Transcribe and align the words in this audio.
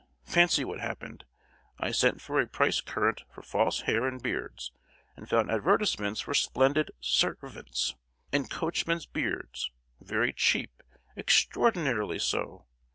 Fancy 0.25 0.65
what 0.65 0.79
happened: 0.79 1.25
I 1.77 1.91
sent 1.91 2.21
for 2.23 2.41
a 2.41 2.47
price 2.47 2.81
current 2.81 3.21
for 3.29 3.43
false 3.43 3.81
hair 3.81 4.07
and 4.07 4.19
beards, 4.19 4.71
and 5.15 5.29
found 5.29 5.51
advertisements 5.51 6.21
for 6.21 6.33
splendid 6.33 6.89
ser—vants' 6.99 7.93
and 8.33 8.49
coachmen's 8.49 9.05
beards, 9.05 9.69
very 9.99 10.33
cheap—extraordinarily 10.33 12.17
so! 12.17 12.65